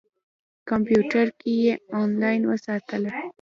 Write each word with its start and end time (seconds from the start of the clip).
کمپیوټر 0.69 1.27
کې 1.39 1.51
یې 1.63 1.73
انلاین 1.99 2.41
وتله. 2.49 3.11